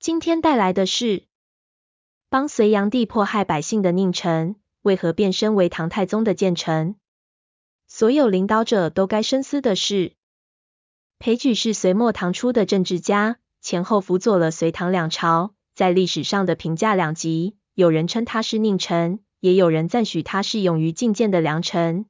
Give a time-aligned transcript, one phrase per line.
[0.00, 1.24] 今天带来的是，
[2.30, 6.96] 帮隋炀帝迫害百姓的佞臣，为何变身为唐太宗的谏臣？
[7.86, 10.14] 所有领导者都该深思的事。
[11.18, 22.06] 裴矩是隋末唐初的政治家，前后辅佐了隋唐两朝，在历史上的评价两极，有人称他是佞臣，也有人赞许他是勇于进谏的良臣。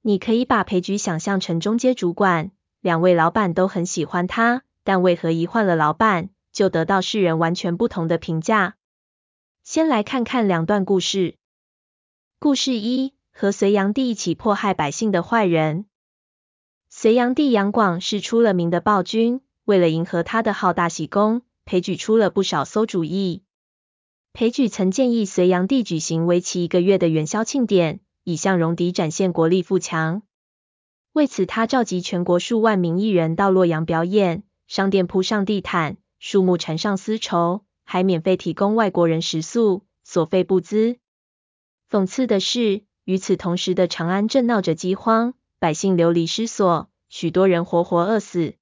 [0.00, 8.76] 你可以把裴矩想象成中阶主管，两位老板都很喜欢他，但为何一换了老板，就得到世人完全不同的评价。
[9.64, 11.36] 先来看看两段故事。
[12.38, 15.86] 故事一：和隋炀帝一起迫害百姓的坏人。
[16.88, 23.44] 隋炀帝杨广是出了名的暴君，为了迎合他的好大喜功，裴矩出了不少馊主意。
[24.34, 30.22] 裴矩曾建议隋炀帝举行为期一个月的元宵庆典，以向戎狄展现国力富强。
[31.12, 35.98] 为此，他召集全国数万名艺人到洛阳表演，商店铺上地毯。
[36.24, 40.98] 树木缠上丝绸，还免费提供外国人食宿，所费不资。
[41.90, 48.54] 讽刺的是，与此同时的长安正闹着饥荒，百姓流离失所，许多人活活饿死。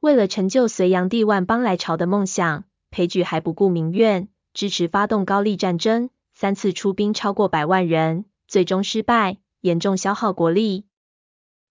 [0.00, 10.84] 为了成就隋炀帝万邦来朝的梦想，裴矩还不顾民怨，支持发动高丽战争，三次出兵超过百万人，最终失败，严重消耗国力。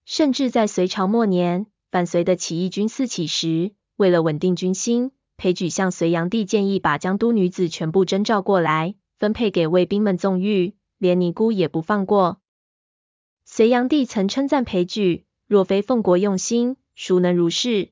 [0.04, 12.40] 甚至在隋朝末年，反隋的起义军四起时，为了稳定军心，裴矩向隋炀帝建议把江都女子全部征召过来，分配给卫兵们纵欲，连尼姑也不放过。
[13.44, 17.90] 隋炀帝曾称赞裴矩，若非奉国用心，孰能如是？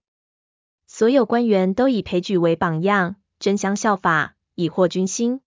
[0.85, 5.41] 所有官员都以裴矩为榜样，争相效法，以获军心。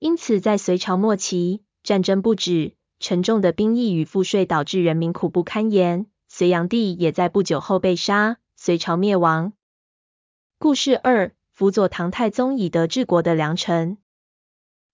[0.00, 9.52] 因此，在隋朝末期，战争不止，沉重的兵役与赋税导致人民苦不堪言，隋炀帝也在不久后被杀，隋朝灭亡。
[10.60, 13.96] 故事二：辅佐唐太宗以德治国的良臣。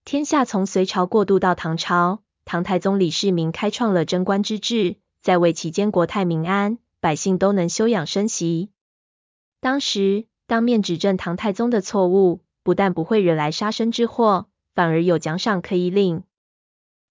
[0.04, 8.72] 天下从隋朝过渡到唐朝，唐太宗李世民开创了贞观之治，在位期间国泰民安，百姓都能休养生息。
[9.60, 16.24] 当时当面指正唐太宗的错误，不但不会惹来杀身之祸，反而有奖赏可以领。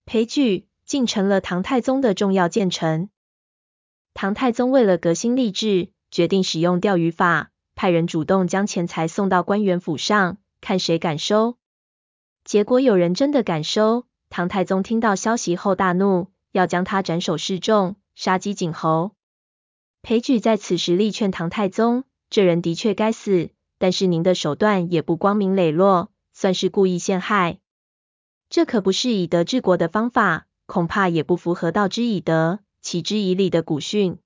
[0.06, 3.10] 裴矩竟成了唐太宗的重要谏臣。
[4.14, 7.50] 唐太宗为了革新吏治，决定使用钓鱼法。
[7.76, 11.58] 派人主动将钱财送到官员府上，看谁敢收。
[12.44, 19.12] 结果有人真的敢收，唐太宗听到消息后大怒，要将他斩首示众，杀鸡儆猴。
[20.02, 27.60] 裴矩在此时力劝唐太宗，这人的确该死，但是您的手段也不光明磊落，算是故意陷害。
[28.50, 34.20] 这可不是以德治国的方法，恐怕也不符合道之以德，启之以礼的古训。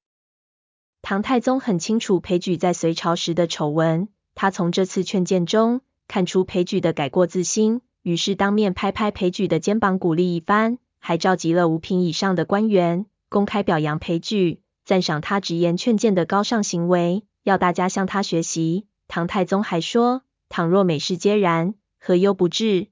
[1.01, 18.85] 唐太宗很清楚裴矩在隋朝时的丑闻，他从这次劝谏中看出裴矩的改过自新，于是当面拍拍裴矩的肩膀鼓励一番，还召集了五品以上的官员，公开表扬裴矩，赞赏他直言劝谏的高尚行为，要大家向他学习。
[19.07, 22.87] 唐太宗还说，倘若美事皆然，何忧不治？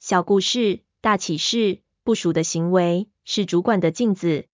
[0.00, 4.46] 小故事，大启示，部属的行为是主管的镜子。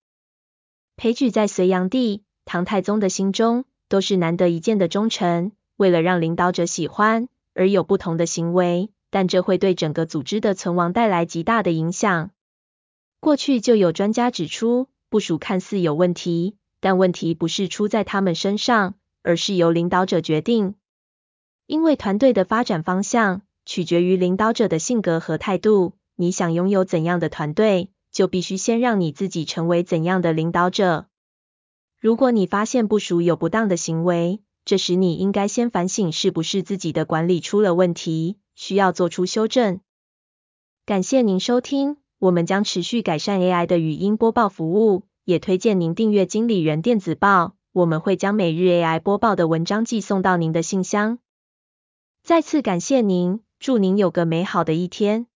[0.96, 2.24] 裴矩在隋炀帝。
[2.48, 12.30] 唐太宗的心中都是难得一见的忠臣，为了让领导者喜欢而有不同的行为，但这会对整个组织的存亡带来极大的影响。
[13.20, 20.74] 过去就有专家指出，部署看似有问题，但问题不是出在他们身上，而是由领导者决定。
[21.66, 31.08] 因为团队的发展方向取决于领导者的性格和态度，你想拥有怎样的团队，就必须先让你自己成为怎样的领导者。
[32.00, 39.80] 如果你发现部属有不当的行为，这时你应该先反省是不是自己的管理出了问题，需要做出修正。
[40.86, 51.18] 感谢您收听，我们将持续改善 AI 的语音播报服务，也推荐您订阅经理人电子报，我们会将每日 AI 播报的文章寄送到您的信箱。
[52.22, 55.26] 再次感谢您，祝您有个美好的一天。